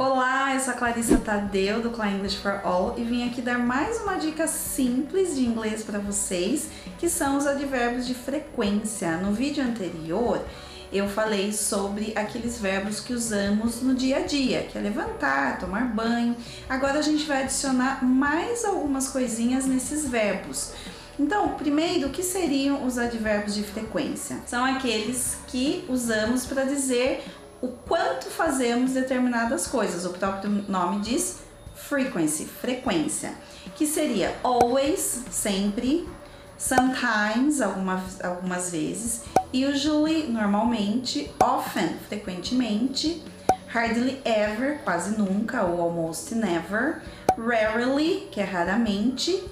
[0.00, 3.58] Olá, eu sou a Clarissa Tadeu do Klein English for All e vim aqui dar
[3.58, 9.18] mais uma dica simples de inglês para vocês, que são os advérbios de frequência.
[9.18, 10.42] No vídeo anterior,
[10.90, 15.94] eu falei sobre aqueles verbos que usamos no dia a dia, que é levantar, tomar
[15.94, 16.34] banho.
[16.66, 20.72] Agora a gente vai adicionar mais algumas coisinhas nesses verbos.
[21.18, 24.38] Então, primeiro, o que seriam os advérbios de frequência?
[24.46, 27.22] São aqueles que usamos para dizer
[27.60, 30.04] o quanto fazemos determinadas coisas.
[30.04, 31.40] O próprio nome diz
[31.74, 33.34] frequency, frequência,
[33.74, 36.08] que seria always, sempre,
[36.56, 43.22] sometimes, algumas, algumas vezes, usually, normalmente, often, frequentemente,
[43.66, 47.02] hardly ever, quase nunca, ou almost never,
[47.38, 49.42] rarely, que é raramente,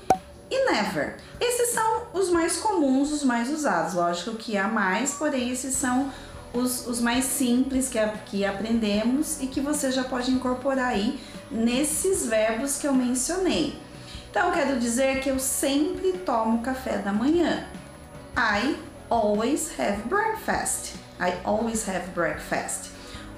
[0.51, 1.17] e never.
[1.41, 3.95] Esses são os mais comuns, os mais usados.
[3.95, 6.11] Lógico que há mais, porém esses são
[6.53, 12.27] os, os mais simples que, que aprendemos e que você já pode incorporar aí nesses
[12.27, 13.79] verbos que eu mencionei.
[14.31, 17.67] Então, quero dizer que eu sempre tomo café da manhã.
[18.37, 18.77] I
[19.09, 20.95] always have breakfast.
[21.19, 22.91] I always have breakfast.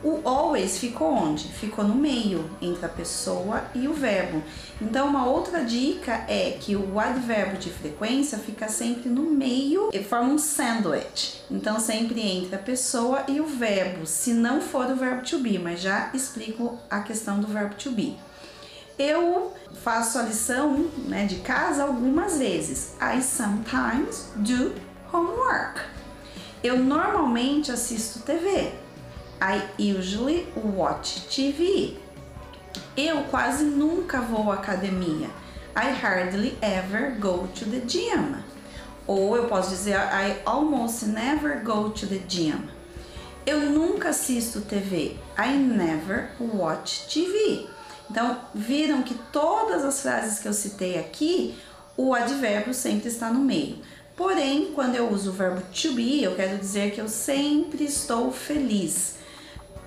[0.02, 1.48] O always ficou onde?
[1.48, 4.42] Ficou no meio entre a pessoa e o verbo.
[4.80, 10.02] Então, uma outra dica é que o advérbio de frequência fica sempre no meio e
[10.02, 11.42] forma um sandwich.
[11.50, 15.58] Então, sempre entre a pessoa e o verbo, se não for o verbo to be,
[15.58, 18.16] mas já explico a questão do verbo to be.
[18.98, 22.94] Eu faço a lição né, de casa algumas vezes.
[23.00, 24.74] I sometimes do
[25.12, 25.80] homework.
[26.62, 28.72] Eu normalmente assisto TV.
[29.40, 31.96] I usually watch TV.
[32.94, 35.30] Eu quase nunca vou à academia.
[35.74, 38.36] I hardly ever go to the gym.
[39.06, 42.68] Ou eu posso dizer I almost never go to the gym.
[43.46, 45.16] Eu nunca assisto TV.
[45.38, 47.66] I never watch TV.
[48.10, 51.56] Então, viram que todas as frases que eu citei aqui,
[51.96, 53.78] o advérbio sempre está no meio.
[54.14, 58.30] Porém, quando eu uso o verbo to be, eu quero dizer que eu sempre estou
[58.30, 59.19] feliz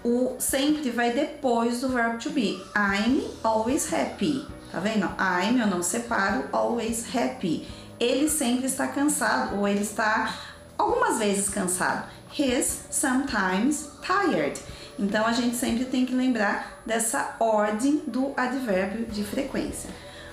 [0.04, 2.62] o sempre vai depois do verbo to be.
[2.76, 4.46] I'm always happy.
[4.72, 5.06] Tá vendo?
[5.20, 7.68] I'm, eu não separo, always happy.
[8.00, 10.34] Ele sempre está cansado ou ele está
[10.78, 12.10] algumas vezes cansado.
[12.38, 14.60] He's sometimes tired.
[14.98, 19.90] Então a gente sempre tem que lembrar dessa ordem do advérbio de frequência.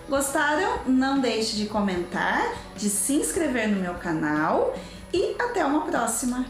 [0.09, 0.81] Gostaram?
[0.87, 2.43] Não deixe de comentar,
[2.77, 4.75] de se inscrever no meu canal
[5.13, 6.47] e até uma próxima!